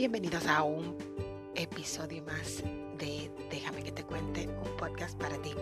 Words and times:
Bienvenidos 0.00 0.46
a 0.46 0.62
un 0.62 0.96
episodio 1.54 2.22
más 2.22 2.62
de 2.96 3.30
Déjame 3.50 3.82
que 3.82 3.92
te 3.92 4.02
cuente, 4.02 4.48
un 4.48 4.74
podcast 4.78 5.14
para 5.20 5.36
ti. 5.42 5.52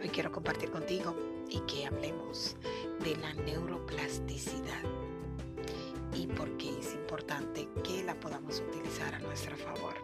Hoy 0.00 0.08
quiero 0.10 0.30
compartir 0.30 0.70
contigo 0.70 1.16
y 1.50 1.58
que 1.62 1.84
hablemos 1.86 2.54
de 3.02 3.16
la 3.16 3.34
neuroplasticidad 3.34 4.84
y 6.14 6.28
por 6.28 6.56
qué 6.56 6.78
es 6.78 6.94
importante 6.94 7.68
que 7.82 8.04
la 8.04 8.14
podamos 8.14 8.60
utilizar 8.60 9.12
a 9.12 9.18
nuestro 9.18 9.56
favor. 9.56 9.94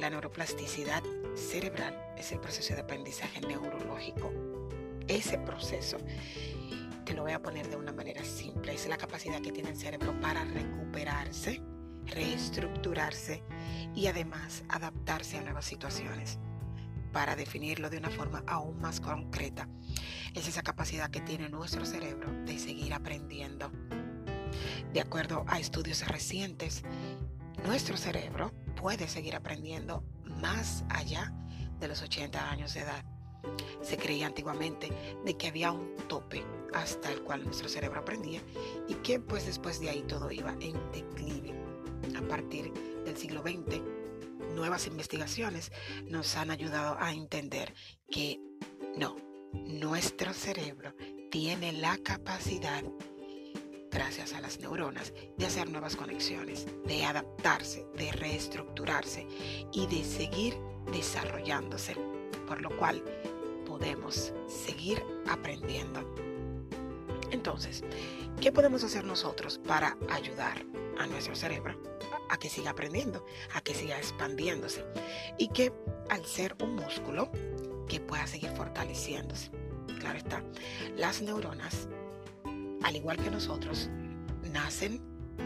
La 0.00 0.10
neuroplasticidad 0.10 1.04
cerebral 1.36 1.96
es 2.18 2.32
el 2.32 2.40
proceso 2.40 2.74
de 2.74 2.80
aprendizaje 2.80 3.42
neurológico. 3.42 4.32
Ese 5.06 5.38
proceso 5.38 5.98
te 7.04 7.14
lo 7.14 7.22
voy 7.22 7.30
a 7.30 7.40
poner 7.40 7.68
de 7.68 7.76
una 7.76 7.92
manera 7.92 8.24
simple. 8.24 8.74
Es 8.74 8.88
la 8.88 8.96
capacidad 8.96 9.40
que 9.40 9.52
tiene 9.52 9.70
el 9.70 9.76
cerebro 9.76 10.20
para 10.20 10.44
recuperarse, 10.46 11.62
reestructurarse 12.10 13.42
y 13.94 14.06
además 14.06 14.64
adaptarse 14.68 15.38
a 15.38 15.42
nuevas 15.42 15.64
situaciones. 15.64 16.38
Para 17.12 17.34
definirlo 17.34 17.90
de 17.90 17.98
una 17.98 18.10
forma 18.10 18.44
aún 18.46 18.80
más 18.80 19.00
concreta, 19.00 19.68
es 20.34 20.46
esa 20.46 20.62
capacidad 20.62 21.10
que 21.10 21.20
tiene 21.20 21.48
nuestro 21.48 21.84
cerebro 21.84 22.30
de 22.44 22.58
seguir 22.58 22.94
aprendiendo. 22.94 23.72
De 24.92 25.00
acuerdo 25.00 25.44
a 25.48 25.58
estudios 25.58 26.06
recientes, 26.06 26.82
nuestro 27.64 27.96
cerebro 27.96 28.52
puede 28.76 29.08
seguir 29.08 29.34
aprendiendo 29.34 30.04
más 30.24 30.84
allá 30.88 31.32
de 31.80 31.88
los 31.88 32.02
80 32.02 32.50
años 32.50 32.74
de 32.74 32.80
edad. 32.80 33.04
Se 33.82 33.96
creía 33.96 34.26
antiguamente 34.26 34.90
de 35.24 35.36
que 35.36 35.48
había 35.48 35.72
un 35.72 35.96
tope 36.08 36.44
hasta 36.74 37.10
el 37.10 37.22
cual 37.22 37.44
nuestro 37.44 37.68
cerebro 37.68 38.00
aprendía 38.00 38.42
y 38.88 38.94
que 38.94 39.18
pues 39.18 39.46
después 39.46 39.80
de 39.80 39.90
ahí 39.90 40.02
todo 40.02 40.30
iba 40.30 40.52
en 40.60 40.74
declive. 40.92 41.69
A 42.16 42.28
partir 42.28 42.72
del 43.04 43.16
siglo 43.16 43.42
XX, 43.42 43.80
nuevas 44.54 44.86
investigaciones 44.86 45.72
nos 46.06 46.36
han 46.36 46.50
ayudado 46.50 46.96
a 46.98 47.12
entender 47.12 47.74
que 48.10 48.40
no, 48.96 49.16
nuestro 49.52 50.32
cerebro 50.32 50.94
tiene 51.30 51.72
la 51.72 51.96
capacidad 51.98 52.82
gracias 53.90 54.32
a 54.34 54.40
las 54.40 54.60
neuronas, 54.60 55.12
de 55.36 55.46
hacer 55.46 55.68
nuevas 55.68 55.96
conexiones, 55.96 56.66
de 56.86 57.04
adaptarse, 57.04 57.86
de 57.96 58.12
reestructurarse 58.12 59.26
y 59.72 59.86
de 59.88 60.04
seguir 60.04 60.56
desarrollándose, 60.92 61.96
por 62.46 62.60
lo 62.60 62.74
cual 62.76 63.02
podemos 63.66 64.32
seguir 64.48 65.02
aprendiendo. 65.28 66.00
Entonces, 67.30 67.84
¿qué 68.40 68.52
podemos 68.52 68.84
hacer 68.84 69.04
nosotros 69.04 69.58
para 69.58 69.96
ayudar 70.10 70.64
a 70.98 71.06
nuestro 71.06 71.34
cerebro 71.34 71.80
a 72.28 72.36
que 72.36 72.48
siga 72.48 72.70
aprendiendo, 72.70 73.24
a 73.54 73.60
que 73.60 73.74
siga 73.74 73.98
expandiéndose 73.98 74.84
y 75.38 75.48
que 75.48 75.72
al 76.08 76.24
ser 76.24 76.56
un 76.62 76.76
músculo 76.76 77.30
que 77.88 78.00
pueda 78.00 78.26
seguir 78.26 78.50
fortaleciéndose? 78.50 79.50
Claro 79.98 80.18
está, 80.18 80.42
las 80.96 81.20
neuronas, 81.20 81.88
al 82.82 82.96
igual 82.96 83.18
que 83.18 83.30
nosotros, 83.30 83.90
nacen, 84.52 85.02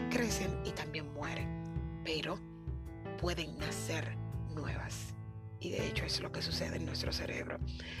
crecen 0.09 0.57
y 0.65 0.71
también 0.71 1.11
mueren, 1.13 2.01
pero 2.03 2.39
pueden 3.19 3.57
nacer 3.57 4.15
nuevas. 4.53 5.13
Y 5.59 5.71
de 5.71 5.87
hecho 5.87 6.05
es 6.05 6.21
lo 6.21 6.31
que 6.31 6.41
sucede 6.41 6.77
en 6.77 6.85
nuestro 6.85 7.11
cerebro. 7.11 7.57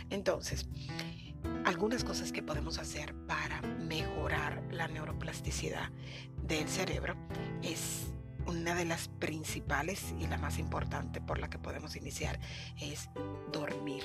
Entonces, 0.09 0.67
algunas 1.85 2.03
cosas 2.03 2.31
que 2.31 2.41
podemos 2.41 2.79
hacer 2.79 3.13
para 3.27 3.61
mejorar 3.61 4.63
la 4.71 4.87
neuroplasticidad 4.87 5.91
del 6.41 6.67
cerebro 6.67 7.13
es 7.61 8.07
una 8.47 8.73
de 8.73 8.85
las 8.85 9.07
principales 9.07 10.15
y 10.19 10.25
la 10.25 10.39
más 10.39 10.57
importante 10.57 11.21
por 11.21 11.37
la 11.37 11.47
que 11.47 11.59
podemos 11.59 11.95
iniciar 11.95 12.39
es 12.81 13.07
dormir. 13.53 14.01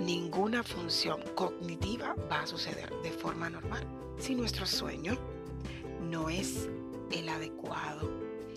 Ninguna 0.00 0.62
función 0.62 1.20
cognitiva 1.34 2.16
va 2.32 2.40
a 2.40 2.46
suceder 2.46 2.94
de 3.02 3.10
forma 3.10 3.50
normal 3.50 3.86
si 4.18 4.34
nuestro 4.34 4.64
sueño 4.64 5.18
no 6.00 6.30
es 6.30 6.66
el 7.12 7.28
adecuado. 7.28 8.10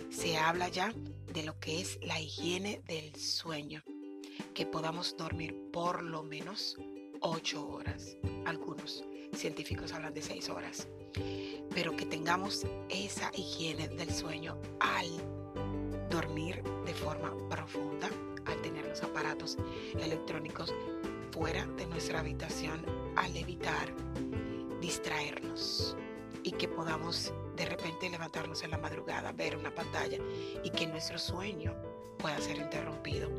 Se 0.10 0.38
habla 0.38 0.70
ya 0.70 0.94
de 1.34 1.44
lo 1.44 1.60
que 1.60 1.82
es 1.82 2.00
la 2.02 2.22
higiene 2.22 2.82
del 2.88 3.14
sueño, 3.18 3.84
que 4.54 4.66
podamos 4.66 5.18
dormir 5.18 5.54
por 5.74 6.04
lo 6.04 6.24
menos 6.24 6.78
8 7.22 7.68
horas. 7.70 8.18
Algunos 8.46 9.04
científicos 9.34 9.94
hablan 9.94 10.14
de 10.14 10.22
6 10.22 10.50
horas. 10.50 10.88
Pero 11.74 11.96
que 11.96 12.06
tengamos 12.06 12.66
esa 12.90 13.32
higiene 13.36 13.88
del 13.88 14.12
sueño 14.12 14.58
al 14.80 15.08
dormir 16.10 16.62
de 16.86 16.94
forma 16.94 17.32
profunda, 17.48 18.10
al 18.46 18.62
tener 18.62 18.86
los 18.86 19.02
aparatos 19.04 19.58
electrónicos 20.00 20.74
fuera 21.32 21.66
de 21.78 21.86
nuestra 21.86 22.20
habitación, 22.20 22.86
al 23.16 23.36
evitar 23.38 23.94
distraernos 24.82 25.96
y 26.44 26.52
que 26.52 26.68
podamos 26.68 27.32
de 27.56 27.66
repente 27.66 28.10
levantarnos 28.10 28.64
en 28.64 28.72
la 28.72 28.78
madrugada, 28.80 29.32
ver 29.32 29.56
una 29.56 29.74
pantalla 29.74 30.18
y 30.64 30.72
que 30.72 30.88
nuestro 30.88 31.20
sueño 31.20 31.76
pueda 32.18 32.40
ser 32.42 32.58
interrumpido. 32.58 33.30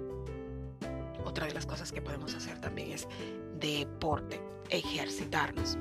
Otra 1.24 1.46
de 1.46 1.54
las 1.54 1.66
cosas 1.66 1.92
que 1.92 2.02
podemos 2.02 2.34
hacer 2.34 2.60
también 2.60 2.92
es 2.92 3.08
deporte, 3.62 4.40
ejercitarnos. 4.68 5.78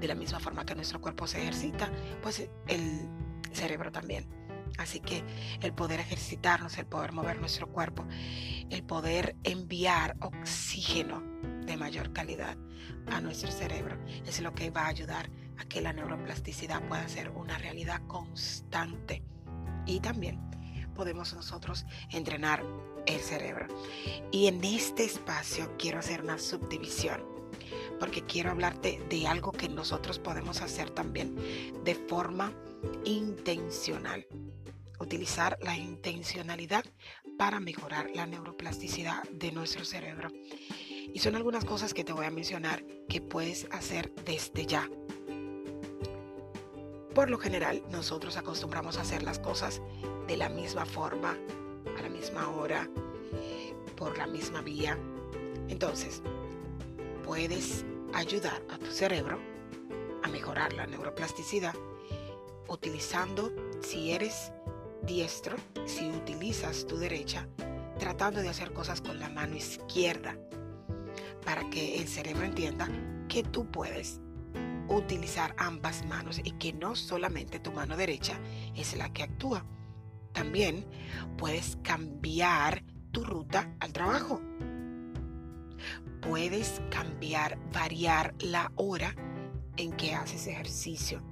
De 0.00 0.08
la 0.08 0.14
misma 0.14 0.40
forma 0.40 0.66
que 0.66 0.74
nuestro 0.74 1.00
cuerpo 1.00 1.26
se 1.26 1.40
ejercita, 1.40 1.90
pues 2.22 2.48
el 2.66 3.08
cerebro 3.52 3.92
también. 3.92 4.26
Así 4.78 5.00
que 5.00 5.22
el 5.60 5.72
poder 5.72 6.00
ejercitarnos, 6.00 6.78
el 6.78 6.86
poder 6.86 7.12
mover 7.12 7.38
nuestro 7.38 7.68
cuerpo, 7.68 8.04
el 8.70 8.82
poder 8.82 9.36
enviar 9.44 10.16
oxígeno 10.20 11.22
de 11.64 11.76
mayor 11.76 12.12
calidad 12.12 12.56
a 13.06 13.20
nuestro 13.20 13.50
cerebro 13.52 13.98
es 14.26 14.40
lo 14.40 14.54
que 14.54 14.70
va 14.70 14.82
a 14.82 14.88
ayudar 14.88 15.30
a 15.58 15.64
que 15.64 15.80
la 15.80 15.92
neuroplasticidad 15.92 16.82
pueda 16.88 17.06
ser 17.08 17.30
una 17.30 17.58
realidad 17.58 18.00
constante. 18.06 19.22
Y 19.86 20.00
también 20.00 20.40
podemos 20.92 21.34
nosotros 21.34 21.84
entrenar 22.10 22.64
el 23.06 23.20
cerebro. 23.20 23.66
Y 24.30 24.46
en 24.46 24.62
este 24.64 25.04
espacio 25.04 25.74
quiero 25.78 25.98
hacer 25.98 26.22
una 26.22 26.38
subdivisión, 26.38 27.22
porque 27.98 28.22
quiero 28.22 28.50
hablarte 28.50 29.02
de 29.08 29.26
algo 29.26 29.52
que 29.52 29.68
nosotros 29.68 30.18
podemos 30.18 30.60
hacer 30.62 30.90
también 30.90 31.36
de 31.84 31.94
forma 31.94 32.52
intencional. 33.04 34.26
Utilizar 34.98 35.58
la 35.62 35.76
intencionalidad 35.76 36.84
para 37.36 37.58
mejorar 37.58 38.10
la 38.14 38.26
neuroplasticidad 38.26 39.24
de 39.30 39.50
nuestro 39.50 39.84
cerebro. 39.84 40.30
Y 41.12 41.18
son 41.18 41.34
algunas 41.34 41.64
cosas 41.64 41.92
que 41.92 42.04
te 42.04 42.12
voy 42.12 42.24
a 42.24 42.30
mencionar 42.30 42.84
que 43.08 43.20
puedes 43.20 43.66
hacer 43.72 44.14
desde 44.24 44.64
ya. 44.64 44.88
Por 47.14 47.28
lo 47.28 47.36
general, 47.38 47.82
nosotros 47.90 48.38
acostumbramos 48.38 48.96
a 48.96 49.02
hacer 49.02 49.22
las 49.22 49.38
cosas 49.38 49.82
de 50.26 50.38
la 50.38 50.48
misma 50.48 50.86
forma, 50.86 51.36
a 51.98 52.02
la 52.02 52.08
misma 52.08 52.48
hora, 52.48 52.88
por 53.96 54.16
la 54.16 54.26
misma 54.26 54.62
vía. 54.62 54.98
Entonces, 55.68 56.22
puedes 57.22 57.84
ayudar 58.14 58.62
a 58.70 58.78
tu 58.78 58.90
cerebro 58.90 59.38
a 60.22 60.28
mejorar 60.28 60.72
la 60.72 60.86
neuroplasticidad 60.86 61.74
utilizando, 62.68 63.52
si 63.82 64.12
eres 64.12 64.50
diestro, 65.02 65.56
si 65.84 66.08
utilizas 66.08 66.86
tu 66.86 66.96
derecha, 66.96 67.46
tratando 67.98 68.40
de 68.40 68.48
hacer 68.48 68.72
cosas 68.72 69.02
con 69.02 69.20
la 69.20 69.28
mano 69.28 69.54
izquierda, 69.54 70.38
para 71.44 71.68
que 71.68 72.00
el 72.00 72.08
cerebro 72.08 72.44
entienda 72.44 72.88
que 73.28 73.42
tú 73.42 73.66
puedes 73.70 74.21
utilizar 74.96 75.54
ambas 75.58 76.04
manos 76.06 76.40
y 76.42 76.52
que 76.52 76.72
no 76.72 76.94
solamente 76.94 77.58
tu 77.58 77.72
mano 77.72 77.96
derecha 77.96 78.38
es 78.74 78.96
la 78.96 79.12
que 79.12 79.22
actúa. 79.22 79.64
También 80.32 80.86
puedes 81.36 81.76
cambiar 81.82 82.84
tu 83.10 83.24
ruta 83.24 83.74
al 83.80 83.92
trabajo. 83.92 84.40
Puedes 86.20 86.80
cambiar, 86.90 87.58
variar 87.72 88.34
la 88.40 88.70
hora 88.76 89.14
en 89.76 89.92
que 89.92 90.14
haces 90.14 90.46
ejercicio. 90.46 91.22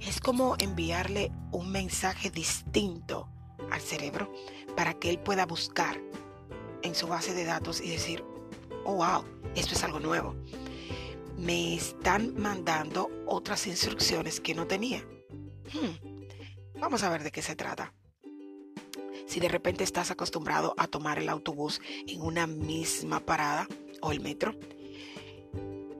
Es 0.00 0.20
como 0.20 0.56
enviarle 0.58 1.32
un 1.52 1.70
mensaje 1.72 2.30
distinto 2.30 3.28
al 3.70 3.80
cerebro 3.80 4.32
para 4.76 4.94
que 4.94 5.10
él 5.10 5.18
pueda 5.18 5.46
buscar 5.46 6.00
en 6.82 6.94
su 6.94 7.06
base 7.06 7.32
de 7.34 7.44
datos 7.44 7.80
y 7.80 7.90
decir, 7.90 8.24
oh 8.84 8.96
wow, 8.96 9.24
esto 9.54 9.74
es 9.74 9.82
algo 9.82 10.00
nuevo. 10.00 10.34
Me 11.36 11.74
están 11.74 12.34
mandando 12.40 13.10
otras 13.26 13.66
instrucciones 13.66 14.40
que 14.40 14.54
no 14.54 14.66
tenía. 14.66 15.04
Hmm, 15.72 16.80
vamos 16.80 17.02
a 17.02 17.10
ver 17.10 17.22
de 17.22 17.32
qué 17.32 17.42
se 17.42 17.56
trata. 17.56 17.92
Si 19.26 19.40
de 19.40 19.48
repente 19.48 19.84
estás 19.84 20.10
acostumbrado 20.10 20.74
a 20.76 20.86
tomar 20.86 21.18
el 21.18 21.28
autobús 21.28 21.80
en 22.06 22.20
una 22.20 22.46
misma 22.46 23.20
parada 23.20 23.66
o 24.00 24.12
el 24.12 24.20
metro, 24.20 24.54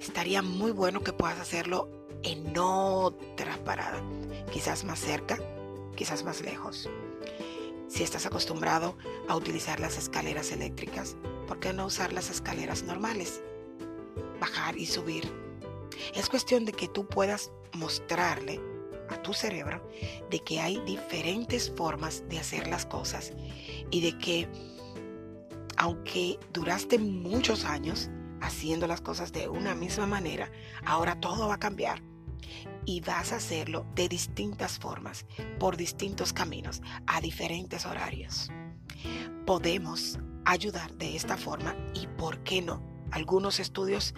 estaría 0.00 0.42
muy 0.42 0.70
bueno 0.70 1.02
que 1.02 1.12
puedas 1.12 1.40
hacerlo 1.40 1.88
en 2.22 2.56
otra 2.58 3.56
parada, 3.64 4.02
quizás 4.52 4.84
más 4.84 5.00
cerca, 5.00 5.38
quizás 5.96 6.24
más 6.24 6.42
lejos. 6.42 6.88
Si 7.88 8.02
estás 8.02 8.26
acostumbrado 8.26 8.96
a 9.28 9.36
utilizar 9.36 9.80
las 9.80 9.98
escaleras 9.98 10.52
eléctricas, 10.52 11.16
¿por 11.46 11.60
qué 11.60 11.72
no 11.72 11.86
usar 11.86 12.12
las 12.12 12.30
escaleras 12.30 12.82
normales? 12.82 13.42
Bajar 14.44 14.76
y 14.76 14.84
subir. 14.84 15.24
Es 16.14 16.28
cuestión 16.28 16.66
de 16.66 16.72
que 16.72 16.86
tú 16.86 17.08
puedas 17.08 17.50
mostrarle 17.72 18.60
a 19.08 19.22
tu 19.22 19.32
cerebro 19.32 19.88
de 20.30 20.40
que 20.40 20.60
hay 20.60 20.78
diferentes 20.84 21.72
formas 21.74 22.24
de 22.28 22.40
hacer 22.40 22.66
las 22.66 22.84
cosas 22.84 23.32
y 23.90 24.02
de 24.02 24.18
que 24.18 24.46
aunque 25.78 26.38
duraste 26.52 26.98
muchos 26.98 27.64
años 27.64 28.10
haciendo 28.42 28.86
las 28.86 29.00
cosas 29.00 29.32
de 29.32 29.48
una 29.48 29.74
misma 29.74 30.06
manera, 30.06 30.52
ahora 30.84 31.18
todo 31.18 31.48
va 31.48 31.54
a 31.54 31.58
cambiar 31.58 32.02
y 32.84 33.00
vas 33.00 33.32
a 33.32 33.36
hacerlo 33.36 33.86
de 33.94 34.10
distintas 34.10 34.78
formas, 34.78 35.24
por 35.58 35.78
distintos 35.78 36.34
caminos, 36.34 36.82
a 37.06 37.22
diferentes 37.22 37.86
horarios. 37.86 38.50
Podemos 39.46 40.18
ayudar 40.44 40.92
de 40.96 41.16
esta 41.16 41.38
forma 41.38 41.74
y 41.94 42.06
por 42.18 42.44
qué 42.44 42.60
no. 42.60 42.93
Algunos 43.14 43.60
estudios 43.60 44.12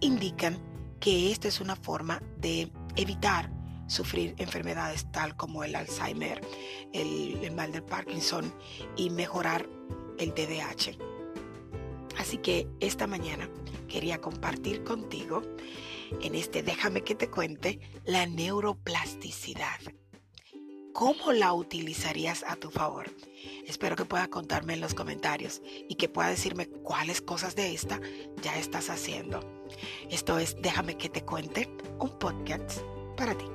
indican 0.00 0.58
que 0.98 1.30
esta 1.30 1.46
es 1.46 1.60
una 1.60 1.76
forma 1.76 2.20
de 2.38 2.72
evitar 2.96 3.52
sufrir 3.86 4.34
enfermedades 4.38 5.06
tal 5.12 5.36
como 5.36 5.62
el 5.62 5.76
Alzheimer, 5.76 6.40
el, 6.92 7.52
mal 7.52 7.70
de 7.70 7.82
Parkinson 7.82 8.52
y 8.96 9.10
mejorar 9.10 9.68
el 10.18 10.30
DDH. 10.30 10.98
Así 12.18 12.38
que 12.38 12.66
esta 12.80 13.06
mañana 13.06 13.48
quería 13.86 14.20
compartir 14.20 14.82
contigo 14.82 15.42
en 16.20 16.34
este 16.34 16.64
Déjame 16.64 17.02
que 17.02 17.14
te 17.14 17.30
cuente 17.30 17.78
la 18.04 18.26
neuroplasticidad. 18.26 19.78
¿Cómo 20.92 21.30
la 21.30 21.52
utilizarías 21.52 22.44
a 22.44 22.56
tu 22.56 22.72
favor? 22.72 23.08
Espero 23.66 23.96
que 23.96 24.04
puedas 24.04 24.28
contarme 24.28 24.74
en 24.74 24.80
los 24.80 24.94
comentarios 24.94 25.62
y 25.88 25.96
que 25.96 26.08
puedas 26.08 26.32
decirme 26.32 26.66
cuáles 26.66 27.20
cosas 27.20 27.56
de 27.56 27.74
esta 27.74 28.00
ya 28.42 28.56
estás 28.58 28.90
haciendo. 28.90 29.40
Esto 30.10 30.38
es 30.38 30.56
Déjame 30.60 30.96
que 30.96 31.08
te 31.08 31.22
cuente, 31.22 31.68
un 31.98 32.10
podcast 32.18 32.80
para 33.16 33.36
ti. 33.36 33.46